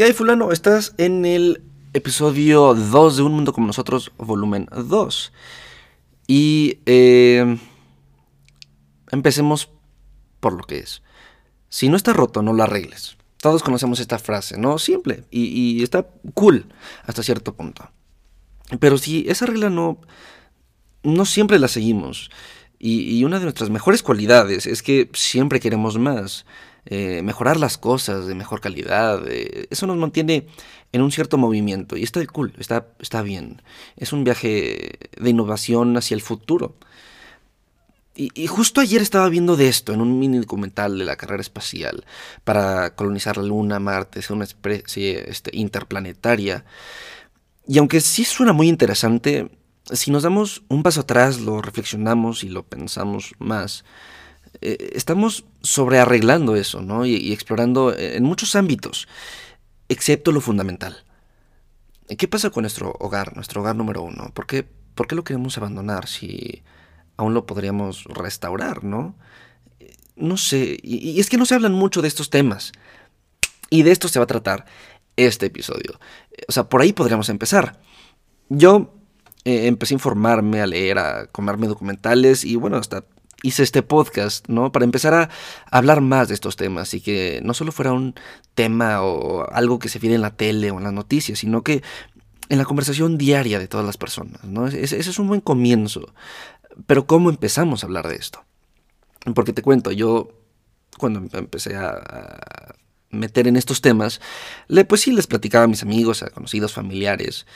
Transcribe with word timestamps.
¿Qué 0.00 0.04
hay, 0.04 0.14
fulano? 0.14 0.50
Estás 0.50 0.94
en 0.96 1.26
el 1.26 1.60
episodio 1.92 2.72
2 2.72 3.16
de 3.18 3.22
Un 3.22 3.32
Mundo 3.32 3.52
como 3.52 3.66
Nosotros, 3.66 4.12
volumen 4.16 4.66
2. 4.74 5.32
Y 6.26 6.78
eh, 6.86 7.58
empecemos 9.10 9.68
por 10.40 10.54
lo 10.54 10.62
que 10.62 10.78
es. 10.78 11.02
Si 11.68 11.90
no 11.90 11.98
está 11.98 12.14
roto, 12.14 12.40
no 12.40 12.54
lo 12.54 12.62
arregles. 12.62 13.18
Todos 13.42 13.62
conocemos 13.62 14.00
esta 14.00 14.18
frase, 14.18 14.56
¿no? 14.56 14.78
Simple 14.78 15.24
y 15.30 15.82
está 15.82 16.06
cool 16.32 16.64
hasta 17.04 17.22
cierto 17.22 17.52
punto. 17.54 17.90
Pero 18.78 18.96
si 18.96 19.28
esa 19.28 19.44
regla 19.44 19.68
no, 19.68 20.00
no 21.02 21.26
siempre 21.26 21.58
la 21.58 21.68
seguimos, 21.68 22.30
y, 22.82 23.22
una 23.24 23.38
de 23.38 23.44
nuestras 23.44 23.68
mejores 23.68 24.02
cualidades 24.02 24.64
es 24.64 24.82
que 24.82 25.10
siempre 25.12 25.60
queremos 25.60 25.98
más, 25.98 26.46
eh, 26.86 27.22
mejorar 27.22 27.56
las 27.56 27.78
cosas 27.78 28.26
de 28.26 28.34
mejor 28.34 28.60
calidad, 28.60 29.22
eh, 29.28 29.66
eso 29.70 29.86
nos 29.86 29.96
mantiene 29.96 30.46
en 30.92 31.02
un 31.02 31.12
cierto 31.12 31.38
movimiento 31.38 31.96
y 31.96 32.02
está 32.02 32.24
cool, 32.26 32.52
está, 32.58 32.88
está 32.98 33.22
bien, 33.22 33.62
es 33.96 34.12
un 34.12 34.24
viaje 34.24 34.98
de 35.16 35.30
innovación 35.30 35.96
hacia 35.96 36.14
el 36.14 36.22
futuro. 36.22 36.76
Y, 38.16 38.46
justo 38.48 38.82
ayer 38.82 39.00
estaba 39.00 39.30
viendo 39.30 39.56
de 39.56 39.68
esto 39.68 39.94
en 39.94 40.02
un 40.02 40.18
mini 40.18 40.38
documental 40.38 40.98
de 40.98 41.06
la 41.06 41.16
carrera 41.16 41.40
espacial 41.40 42.04
para 42.44 42.94
colonizar 42.94 43.38
la 43.38 43.44
Luna, 43.44 43.78
Marte, 43.78 44.20
ser 44.20 44.36
una 44.36 44.44
especie 44.44 45.30
este, 45.30 45.56
interplanetaria. 45.56 46.66
Y 47.66 47.78
aunque 47.78 48.00
sí 48.02 48.24
suena 48.24 48.52
muy 48.52 48.68
interesante, 48.68 49.50
si 49.92 50.10
nos 50.10 50.24
damos 50.24 50.62
un 50.68 50.82
paso 50.82 51.00
atrás, 51.00 51.40
lo 51.40 51.62
reflexionamos 51.62 52.44
y 52.44 52.50
lo 52.50 52.64
pensamos 52.64 53.32
más, 53.38 53.84
eh, 54.60 54.90
estamos 54.94 55.44
sobrearreglando 55.62 56.56
eso, 56.56 56.82
¿no? 56.82 57.06
Y, 57.06 57.32
explorando 57.32 57.96
en 57.96 58.22
muchos 58.24 58.54
ámbitos, 58.56 59.08
excepto 59.88 60.32
lo 60.32 60.40
fundamental. 60.40 61.04
¿Qué 62.18 62.28
pasa 62.28 62.50
con 62.50 62.62
nuestro 62.62 62.92
hogar, 62.98 63.36
nuestro 63.36 63.60
hogar 63.60 63.76
número 63.76 64.02
uno? 64.02 64.30
¿Por 64.34 64.46
qué, 64.46 64.66
¿Por 64.94 65.06
qué 65.06 65.14
lo 65.14 65.24
queremos 65.24 65.56
abandonar 65.58 66.08
si 66.08 66.62
aún 67.16 67.34
lo 67.34 67.46
podríamos 67.46 68.04
restaurar, 68.04 68.82
no? 68.82 69.14
No 70.16 70.36
sé, 70.36 70.78
y, 70.82 71.18
es 71.20 71.30
que 71.30 71.36
no 71.36 71.46
se 71.46 71.54
hablan 71.54 71.72
mucho 71.72 72.02
de 72.02 72.08
estos 72.08 72.30
temas. 72.30 72.72
Y 73.70 73.82
de 73.84 73.92
esto 73.92 74.08
se 74.08 74.18
va 74.18 74.24
a 74.24 74.28
tratar 74.28 74.66
este 75.16 75.46
episodio. 75.46 75.98
O 76.48 76.52
sea, 76.52 76.68
por 76.68 76.82
ahí 76.82 76.92
podríamos 76.92 77.28
empezar. 77.28 77.80
Yo 78.48 78.92
eh, 79.44 79.66
empecé 79.66 79.94
a 79.94 79.96
informarme, 79.96 80.60
a 80.60 80.66
leer, 80.66 80.98
a 80.98 81.26
comerme 81.26 81.68
documentales 81.68 82.44
y 82.44 82.56
bueno, 82.56 82.76
hasta 82.76 83.04
hice 83.42 83.62
este 83.62 83.82
podcast, 83.82 84.48
¿no? 84.48 84.72
Para 84.72 84.84
empezar 84.84 85.14
a 85.14 85.30
hablar 85.70 86.00
más 86.00 86.28
de 86.28 86.34
estos 86.34 86.56
temas 86.56 86.94
y 86.94 87.00
que 87.00 87.40
no 87.44 87.54
solo 87.54 87.72
fuera 87.72 87.92
un 87.92 88.14
tema 88.54 89.02
o 89.02 89.50
algo 89.50 89.78
que 89.78 89.88
se 89.88 89.98
viene 89.98 90.16
en 90.16 90.22
la 90.22 90.36
tele 90.36 90.70
o 90.70 90.78
en 90.78 90.84
las 90.84 90.92
noticias, 90.92 91.38
sino 91.38 91.62
que 91.62 91.82
en 92.48 92.58
la 92.58 92.64
conversación 92.64 93.16
diaria 93.16 93.58
de 93.58 93.68
todas 93.68 93.86
las 93.86 93.96
personas, 93.96 94.44
¿no? 94.44 94.66
Ese, 94.66 94.98
es 94.98 95.18
un 95.18 95.28
buen 95.28 95.40
comienzo. 95.40 96.12
Pero 96.86 97.06
¿cómo 97.06 97.30
empezamos 97.30 97.82
a 97.82 97.86
hablar 97.86 98.08
de 98.08 98.16
esto? 98.16 98.44
Porque 99.34 99.52
te 99.52 99.62
cuento, 99.62 99.92
yo 99.92 100.32
cuando 100.98 101.20
empecé 101.38 101.76
a, 101.76 102.74
meter 103.10 103.48
en 103.48 103.56
estos 103.56 103.80
temas, 103.80 104.20
le, 104.68 104.84
pues 104.84 105.00
sí 105.00 105.12
les 105.12 105.26
platicaba 105.26 105.64
a 105.64 105.68
mis 105.68 105.82
amigos, 105.82 106.22
a 106.22 106.30
conocidos, 106.30 106.72
familiares 106.72 107.46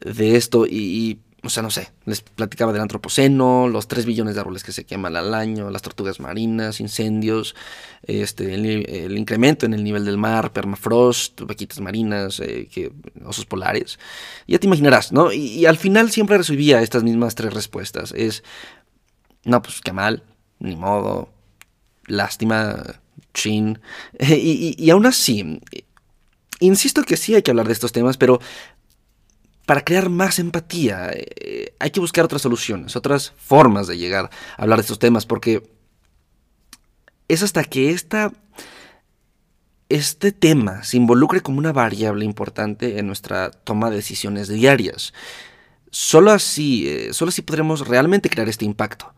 de 0.00 0.36
esto 0.36 0.66
y 0.66 1.20
o 1.44 1.50
sea, 1.50 1.62
no 1.62 1.70
sé, 1.70 1.90
les 2.04 2.20
platicaba 2.20 2.72
del 2.72 2.82
antropoceno, 2.82 3.66
los 3.66 3.88
3 3.88 4.06
billones 4.06 4.34
de 4.34 4.40
árboles 4.40 4.62
que 4.62 4.70
se 4.70 4.84
queman 4.84 5.16
al 5.16 5.34
año, 5.34 5.70
las 5.70 5.82
tortugas 5.82 6.20
marinas, 6.20 6.78
incendios, 6.78 7.56
este, 8.04 8.54
el, 8.54 9.18
incremento 9.18 9.66
en 9.66 9.74
el 9.74 9.82
nivel 9.82 10.04
del 10.04 10.18
mar, 10.18 10.52
permafrost, 10.52 11.40
vaquitas 11.40 11.80
marinas, 11.80 12.38
eh, 12.38 12.68
osos 13.24 13.44
polares. 13.44 13.98
Ya 14.46 14.60
te 14.60 14.68
imaginarás, 14.68 15.10
¿no? 15.10 15.32
Y, 15.32 15.66
al 15.66 15.78
final 15.78 16.12
siempre 16.12 16.38
recibía 16.38 16.80
estas 16.80 17.02
mismas 17.02 17.34
tres 17.34 17.52
respuestas. 17.52 18.12
Es, 18.12 18.44
no, 19.44 19.60
pues 19.62 19.80
qué 19.80 19.92
mal, 19.92 20.22
ni 20.60 20.76
modo, 20.76 21.28
lástima, 22.06 23.00
chin. 23.34 23.80
y 24.20 24.90
aún 24.90 25.06
así, 25.06 25.60
insisto 26.62 27.02
que 27.02 27.16
sí 27.16 27.34
hay 27.34 27.42
que 27.42 27.50
hablar 27.50 27.66
de 27.66 27.72
estos 27.72 27.92
temas, 27.92 28.16
pero 28.16 28.40
para 29.66 29.84
crear 29.84 30.08
más 30.08 30.38
empatía 30.38 31.10
eh, 31.12 31.74
hay 31.78 31.90
que 31.90 32.00
buscar 32.00 32.24
otras 32.24 32.42
soluciones, 32.42 32.96
otras 32.96 33.32
formas 33.36 33.86
de 33.86 33.98
llegar 33.98 34.30
a 34.56 34.62
hablar 34.62 34.78
de 34.78 34.82
estos 34.82 34.98
temas, 34.98 35.26
porque 35.26 35.62
es 37.28 37.42
hasta 37.42 37.64
que 37.64 37.90
esta, 37.90 38.32
este 39.88 40.32
tema 40.32 40.82
se 40.84 40.96
involucre 40.96 41.40
como 41.40 41.58
una 41.58 41.72
variable 41.72 42.24
importante 42.24 42.98
en 42.98 43.06
nuestra 43.06 43.50
toma 43.50 43.90
de 43.90 43.96
decisiones 43.96 44.48
diarias. 44.48 45.12
Solo 45.90 46.30
así, 46.30 46.88
eh, 46.88 47.12
solo 47.12 47.28
así 47.28 47.42
podremos 47.42 47.86
realmente 47.86 48.30
crear 48.30 48.48
este 48.48 48.64
impacto. 48.64 49.14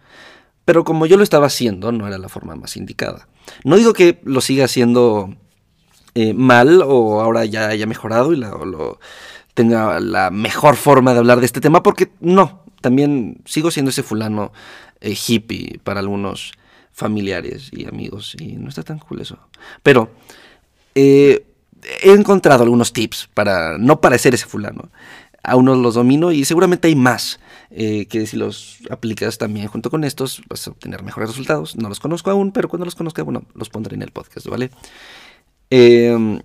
Pero 0.64 0.84
como 0.84 1.06
yo 1.06 1.16
lo 1.16 1.22
estaba 1.22 1.46
haciendo, 1.46 1.92
no 1.92 2.06
era 2.06 2.18
la 2.18 2.28
forma 2.28 2.56
más 2.56 2.76
indicada. 2.76 3.28
No 3.64 3.76
digo 3.76 3.92
que 3.92 4.20
lo 4.24 4.40
siga 4.40 4.64
haciendo 4.64 5.36
eh, 6.14 6.32
mal 6.32 6.82
o 6.82 7.20
ahora 7.20 7.44
ya 7.44 7.68
haya 7.68 7.86
mejorado 7.86 8.32
y 8.32 8.36
lo, 8.36 8.98
tenga 9.54 10.00
la 10.00 10.30
mejor 10.30 10.76
forma 10.76 11.12
de 11.12 11.20
hablar 11.20 11.40
de 11.40 11.46
este 11.46 11.60
tema, 11.60 11.82
porque 11.82 12.10
no, 12.20 12.64
también 12.80 13.38
sigo 13.44 13.70
siendo 13.70 13.90
ese 13.90 14.02
fulano 14.02 14.52
eh, 15.00 15.16
hippie 15.16 15.80
para 15.82 16.00
algunos 16.00 16.52
familiares 16.92 17.70
y 17.72 17.86
amigos, 17.86 18.36
y 18.38 18.56
no 18.56 18.68
está 18.68 18.82
tan 18.82 18.98
cool 18.98 19.20
eso. 19.20 19.38
Pero 19.82 20.10
eh, 20.94 21.46
he 22.02 22.12
encontrado 22.12 22.62
algunos 22.62 22.92
tips 22.92 23.28
para 23.34 23.78
no 23.78 24.00
parecer 24.00 24.34
ese 24.34 24.46
fulano. 24.46 24.90
Aún 25.42 25.66
no 25.66 25.74
los 25.74 25.94
domino 25.94 26.32
y 26.32 26.44
seguramente 26.44 26.88
hay 26.88 26.94
más 26.94 27.38
eh, 27.70 28.06
que 28.06 28.26
si 28.26 28.36
los 28.36 28.78
aplicas 28.88 29.36
también 29.36 29.68
junto 29.68 29.90
con 29.90 30.04
estos 30.04 30.42
vas 30.48 30.66
a 30.66 30.70
obtener 30.70 31.02
mejores 31.02 31.28
resultados. 31.30 31.76
No 31.76 31.88
los 31.88 32.00
conozco 32.00 32.30
aún, 32.30 32.52
pero 32.52 32.68
cuando 32.68 32.86
los 32.86 32.94
conozca, 32.94 33.22
bueno, 33.22 33.44
los 33.54 33.68
pondré 33.68 33.94
en 33.94 34.02
el 34.02 34.10
podcast, 34.10 34.46
¿vale? 34.46 34.70
Eh, 35.70 36.40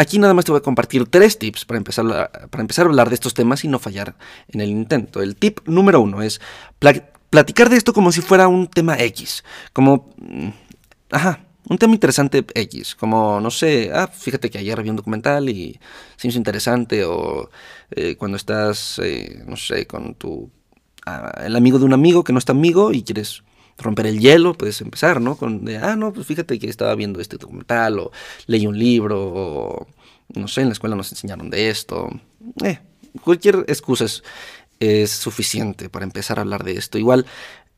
Aquí 0.00 0.18
nada 0.18 0.32
más 0.32 0.46
te 0.46 0.50
voy 0.50 0.60
a 0.60 0.62
compartir 0.62 1.06
tres 1.10 1.38
tips 1.38 1.66
para 1.66 1.76
empezar, 1.76 2.06
a, 2.06 2.48
para 2.48 2.62
empezar 2.62 2.86
a 2.86 2.88
hablar 2.88 3.10
de 3.10 3.16
estos 3.16 3.34
temas 3.34 3.66
y 3.66 3.68
no 3.68 3.78
fallar 3.78 4.16
en 4.48 4.62
el 4.62 4.70
intento. 4.70 5.20
El 5.20 5.36
tip 5.36 5.60
número 5.66 6.00
uno 6.00 6.22
es 6.22 6.40
platicar 7.28 7.68
de 7.68 7.76
esto 7.76 7.92
como 7.92 8.10
si 8.10 8.22
fuera 8.22 8.48
un 8.48 8.66
tema 8.66 8.98
X, 8.98 9.44
como... 9.74 10.14
Mm, 10.16 10.48
ajá, 11.10 11.40
un 11.68 11.76
tema 11.76 11.92
interesante 11.92 12.46
X, 12.54 12.94
como, 12.94 13.42
no 13.42 13.50
sé, 13.50 13.90
ah, 13.92 14.06
fíjate 14.06 14.48
que 14.48 14.56
ayer 14.56 14.82
vi 14.82 14.88
un 14.88 14.96
documental 14.96 15.50
y 15.50 15.78
se 16.16 16.28
hizo 16.28 16.38
interesante, 16.38 17.04
o 17.04 17.50
eh, 17.90 18.16
cuando 18.16 18.38
estás, 18.38 18.98
eh, 19.04 19.44
no 19.46 19.56
sé, 19.56 19.86
con 19.86 20.14
tu... 20.14 20.50
Ah, 21.04 21.42
el 21.44 21.54
amigo 21.56 21.78
de 21.78 21.84
un 21.84 21.92
amigo 21.92 22.24
que 22.24 22.32
no 22.32 22.38
es 22.38 22.48
amigo 22.48 22.90
y 22.90 23.02
quieres 23.02 23.42
romper 23.80 24.06
el 24.06 24.20
hielo, 24.20 24.54
puedes 24.54 24.80
empezar, 24.80 25.20
¿no? 25.20 25.36
Con, 25.36 25.64
de, 25.64 25.78
ah, 25.78 25.96
no, 25.96 26.12
pues 26.12 26.26
fíjate 26.26 26.58
que 26.58 26.68
estaba 26.68 26.94
viendo 26.94 27.20
este 27.20 27.36
documental, 27.36 27.98
o 27.98 28.12
leí 28.46 28.66
un 28.66 28.78
libro, 28.78 29.20
o 29.20 29.86
no 30.34 30.48
sé, 30.48 30.62
en 30.62 30.68
la 30.68 30.72
escuela 30.72 30.96
nos 30.96 31.10
enseñaron 31.10 31.50
de 31.50 31.70
esto. 31.70 32.10
Eh, 32.64 32.78
cualquier 33.22 33.64
excusa 33.68 34.06
es, 34.78 35.10
suficiente 35.10 35.88
para 35.90 36.04
empezar 36.04 36.38
a 36.38 36.42
hablar 36.42 36.64
de 36.64 36.72
esto. 36.72 36.98
Igual, 36.98 37.26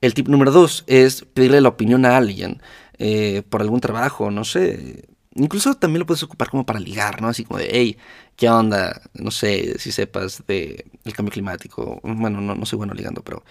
el 0.00 0.14
tip 0.14 0.28
número 0.28 0.50
dos 0.52 0.84
es 0.86 1.24
pedirle 1.34 1.60
la 1.60 1.70
opinión 1.70 2.04
a 2.04 2.16
alguien 2.16 2.60
eh, 2.98 3.42
por 3.48 3.62
algún 3.62 3.80
trabajo, 3.80 4.30
no 4.30 4.44
sé. 4.44 5.08
Incluso 5.34 5.74
también 5.74 6.00
lo 6.00 6.06
puedes 6.06 6.22
ocupar 6.22 6.50
como 6.50 6.66
para 6.66 6.78
ligar, 6.78 7.22
¿no? 7.22 7.28
Así 7.28 7.44
como 7.44 7.58
de, 7.58 7.68
hey, 7.72 7.96
¿qué 8.36 8.48
onda? 8.50 9.02
No 9.14 9.30
sé 9.30 9.78
si 9.78 9.90
sepas 9.90 10.44
de 10.46 10.84
el 11.04 11.12
cambio 11.14 11.32
climático. 11.32 12.00
Bueno, 12.02 12.40
no, 12.40 12.54
no 12.54 12.66
soy 12.66 12.76
bueno 12.76 12.94
ligando, 12.94 13.22
pero 13.22 13.42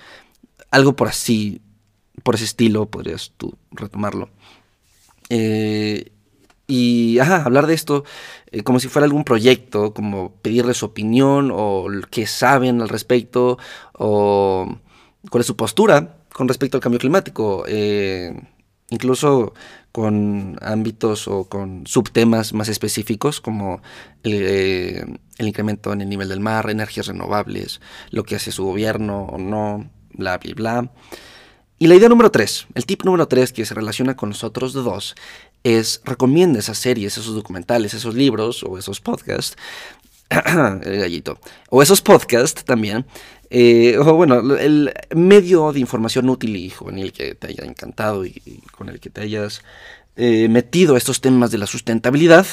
algo 0.69 0.95
por 0.95 1.07
así 1.07 1.61
por 2.23 2.35
ese 2.35 2.45
estilo 2.45 2.87
podrías 2.87 3.33
tú 3.37 3.55
retomarlo. 3.71 4.29
Eh, 5.29 6.11
y 6.67 7.19
ajá, 7.19 7.43
hablar 7.43 7.67
de 7.67 7.73
esto 7.73 8.05
eh, 8.51 8.63
como 8.63 8.79
si 8.79 8.87
fuera 8.87 9.05
algún 9.05 9.23
proyecto, 9.23 9.93
como 9.93 10.33
pedirle 10.41 10.73
su 10.73 10.85
opinión 10.85 11.51
o 11.53 11.87
qué 12.09 12.27
saben 12.27 12.81
al 12.81 12.89
respecto 12.89 13.57
o 13.93 14.77
cuál 15.29 15.41
es 15.41 15.47
su 15.47 15.55
postura 15.55 16.17
con 16.33 16.47
respecto 16.47 16.77
al 16.77 16.81
cambio 16.81 16.99
climático. 16.99 17.65
Eh, 17.67 18.33
incluso 18.89 19.53
con 19.91 20.57
ámbitos 20.61 21.27
o 21.27 21.45
con 21.49 21.85
subtemas 21.87 22.53
más 22.53 22.69
específicos 22.69 23.41
como 23.41 23.81
el, 24.23 25.19
el, 25.37 25.47
incremento 25.47 25.91
en 25.91 26.01
el 26.01 26.09
nivel 26.09 26.29
del 26.29 26.39
mar, 26.39 26.69
energías 26.69 27.07
renovables, 27.07 27.81
lo 28.11 28.23
que 28.23 28.35
hace 28.35 28.51
su 28.51 28.63
gobierno 28.63 29.23
o 29.23 29.37
no, 29.37 29.89
bla, 30.13 30.37
bla, 30.37 30.53
bla. 30.55 30.91
Y 31.81 31.87
la 31.87 31.95
idea 31.95 32.09
número 32.09 32.29
tres, 32.29 32.67
el 32.75 32.85
tip 32.85 33.01
número 33.05 33.27
tres 33.27 33.51
que 33.51 33.65
se 33.65 33.73
relaciona 33.73 34.15
con 34.15 34.29
los 34.29 34.43
otros 34.43 34.73
dos, 34.73 35.15
es 35.63 35.99
recomienda 36.05 36.59
esas 36.59 36.77
series, 36.77 37.17
esos 37.17 37.33
documentales, 37.33 37.95
esos 37.95 38.13
libros 38.13 38.63
o 38.63 38.77
esos 38.77 39.01
podcasts, 39.01 39.57
el 40.29 40.99
gallito, 40.99 41.39
o 41.71 41.81
esos 41.81 42.03
podcasts 42.03 42.63
también, 42.65 43.07
eh, 43.49 43.97
o 43.97 44.13
bueno, 44.13 44.55
el 44.57 44.93
medio 45.15 45.73
de 45.73 45.79
información 45.79 46.29
útil 46.29 46.55
y 46.55 46.69
juvenil 46.69 47.11
que 47.13 47.33
te 47.33 47.47
haya 47.47 47.63
encantado 47.63 48.25
y, 48.27 48.61
con 48.77 48.87
el 48.89 48.99
que 48.99 49.09
te 49.09 49.21
hayas 49.21 49.63
eh, 50.17 50.49
metido 50.49 50.95
estos 50.95 51.19
temas 51.19 51.49
de 51.49 51.57
la 51.57 51.65
sustentabilidad, 51.65 52.45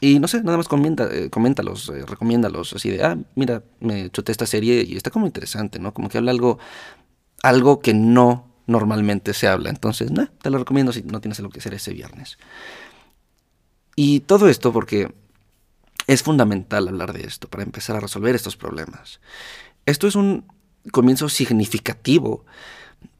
Y 0.00 0.20
no 0.20 0.26
sé, 0.26 0.42
nada 0.42 0.56
más 0.56 0.68
comenta, 0.68 1.06
eh, 1.12 1.28
coméntalos, 1.28 1.92
recomiéndalos, 2.06 2.72
así 2.72 2.88
de, 2.88 3.04
ah, 3.04 3.18
mira, 3.34 3.62
me 3.80 4.08
chuté 4.08 4.32
esta 4.32 4.46
serie 4.46 4.82
y 4.88 4.96
está 4.96 5.10
como 5.10 5.26
interesante, 5.26 5.78
¿no? 5.78 5.92
Como 5.92 6.08
que 6.08 6.16
habla 6.16 6.30
algo, 6.30 6.58
algo 7.42 7.80
que 7.80 7.92
no 7.92 8.43
normalmente 8.66 9.34
se 9.34 9.48
habla. 9.48 9.70
Entonces, 9.70 10.10
nah, 10.10 10.26
te 10.40 10.50
lo 10.50 10.58
recomiendo 10.58 10.92
si 10.92 11.02
no 11.02 11.20
tienes 11.20 11.38
algo 11.38 11.50
que 11.50 11.60
hacer 11.60 11.74
ese 11.74 11.92
viernes. 11.92 12.38
Y 13.96 14.20
todo 14.20 14.48
esto 14.48 14.72
porque 14.72 15.12
es 16.06 16.22
fundamental 16.22 16.88
hablar 16.88 17.12
de 17.12 17.26
esto 17.26 17.48
para 17.48 17.62
empezar 17.62 17.96
a 17.96 18.00
resolver 18.00 18.34
estos 18.34 18.56
problemas. 18.56 19.20
Esto 19.86 20.06
es 20.06 20.14
un 20.14 20.46
comienzo 20.90 21.28
significativo 21.28 22.44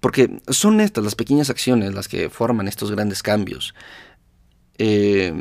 porque 0.00 0.40
son 0.48 0.80
estas 0.80 1.04
las 1.04 1.14
pequeñas 1.14 1.50
acciones 1.50 1.94
las 1.94 2.08
que 2.08 2.28
forman 2.30 2.68
estos 2.68 2.90
grandes 2.90 3.22
cambios. 3.22 3.74
Eh, 4.78 5.32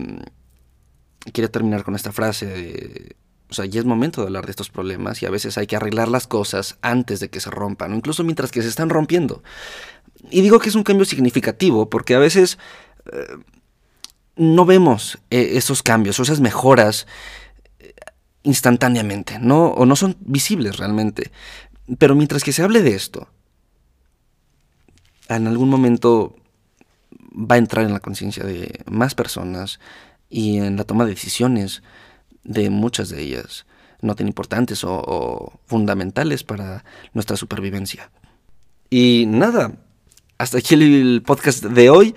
quiero 1.31 1.49
terminar 1.49 1.83
con 1.83 1.95
esta 1.95 2.11
frase 2.11 2.45
de, 2.45 3.15
o 3.53 3.55
sea, 3.55 3.65
ya 3.65 3.79
es 3.79 3.85
momento 3.85 4.21
de 4.21 4.27
hablar 4.27 4.45
de 4.45 4.51
estos 4.51 4.71
problemas 4.71 5.21
y 5.21 5.27
a 5.27 5.29
veces 5.29 5.59
hay 5.59 5.67
que 5.67 5.75
arreglar 5.75 6.07
las 6.07 6.25
cosas 6.25 6.79
antes 6.81 7.19
de 7.19 7.29
que 7.29 7.39
se 7.39 7.51
rompan, 7.51 7.93
incluso 7.93 8.23
mientras 8.23 8.51
que 8.51 8.63
se 8.63 8.67
están 8.67 8.89
rompiendo. 8.89 9.43
Y 10.31 10.41
digo 10.41 10.57
que 10.57 10.69
es 10.69 10.75
un 10.75 10.81
cambio 10.81 11.05
significativo 11.05 11.87
porque 11.87 12.15
a 12.15 12.19
veces 12.19 12.57
eh, 13.11 13.37
no 14.35 14.65
vemos 14.65 15.19
eh, 15.29 15.51
esos 15.53 15.83
cambios 15.83 16.19
o 16.19 16.23
esas 16.23 16.39
mejoras 16.39 17.05
eh, 17.77 17.93
instantáneamente, 18.41 19.37
¿no? 19.37 19.67
O 19.67 19.85
no 19.85 19.95
son 19.95 20.17
visibles 20.21 20.77
realmente. 20.77 21.31
Pero 21.99 22.15
mientras 22.15 22.43
que 22.43 22.53
se 22.53 22.63
hable 22.63 22.81
de 22.81 22.95
esto, 22.95 23.27
en 25.29 25.45
algún 25.45 25.69
momento 25.69 26.35
va 27.31 27.55
a 27.55 27.59
entrar 27.59 27.85
en 27.85 27.93
la 27.93 27.99
conciencia 27.99 28.43
de 28.43 28.83
más 28.89 29.13
personas, 29.13 29.79
y 30.33 30.57
en 30.57 30.77
la 30.77 30.83
toma 30.83 31.05
de 31.05 31.11
decisiones 31.11 31.83
de 32.43 32.69
muchas 32.69 33.09
de 33.09 33.21
ellas, 33.21 33.65
no 34.01 34.15
tan 34.15 34.27
importantes 34.27 34.83
o, 34.83 35.59
fundamentales 35.65 36.43
para 36.43 36.83
nuestra 37.13 37.37
supervivencia. 37.37 38.11
Y 38.89 39.25
nada, 39.27 39.73
hasta 40.37 40.57
aquí 40.57 40.75
el 40.75 41.23
podcast 41.25 41.63
de 41.63 41.89
hoy. 41.89 42.15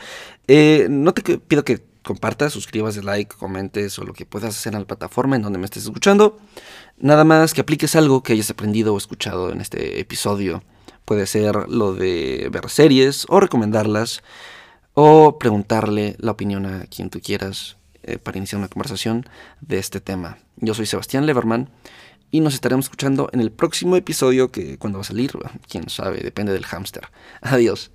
Eh, 0.49 0.87
no 0.91 1.13
te 1.13 1.39
pido 1.39 1.65
que 1.65 1.83
compartas, 2.07 2.53
suscribas, 2.53 3.03
like, 3.03 3.35
comentes 3.37 3.99
o 3.99 4.05
lo 4.05 4.13
que 4.13 4.25
puedas 4.25 4.57
hacer 4.57 4.75
en 4.75 4.81
la 4.81 4.87
plataforma 4.87 5.37
en 5.37 5.43
donde 5.43 5.59
me 5.59 5.65
estés 5.65 5.85
escuchando. 5.85 6.39
Nada 6.99 7.25
más 7.25 7.53
que 7.53 7.61
apliques 7.61 7.97
algo 7.97 8.23
que 8.23 8.33
hayas 8.33 8.51
aprendido 8.51 8.95
o 8.95 8.99
escuchado 8.99 9.51
en 9.51 9.61
este 9.61 10.01
episodio. 10.01 10.63
Puede 11.05 11.27
ser 11.27 11.69
lo 11.69 11.95
de 11.95 12.49
ver 12.51 12.71
series 12.71 13.27
o 13.29 13.41
recomendarlas 13.41 14.23
o 14.95 15.39
preguntarle 15.39 16.17
la 16.19 16.33
opinión 16.33 16.65
a 16.65 16.87
quien 16.87 17.11
tú 17.11 17.21
quieras 17.21 17.77
eh, 18.07 18.19
para 18.19 18.39
iniciar 18.39 18.59
una 18.59 18.69
conversación 18.69 19.27
de 19.61 19.79
este 19.79 20.01
tema. 20.01 20.39
Yo 20.57 20.75
soy 20.75 20.87
Sebastián 20.87 21.27
Leverman 21.27 21.71
y 22.31 22.41
nos 22.41 22.55
estaremos 22.55 22.87
escuchando 22.87 23.29
en 23.33 23.41
el 23.41 23.53
próximo 23.53 23.97
episodio 23.97 24.51
que 24.51 24.79
cuando 24.79 24.99
va 24.99 25.03
a 25.03 25.07
salir, 25.07 25.33
quién 25.69 25.89
sabe, 25.89 26.19
depende 26.19 26.53
del 26.53 26.65
hámster. 26.65 27.09
Adiós. 27.41 27.91